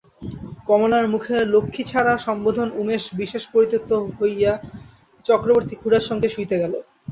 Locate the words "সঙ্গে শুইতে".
6.09-6.55